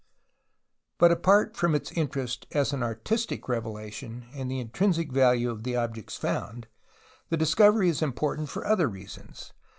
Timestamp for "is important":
7.87-8.49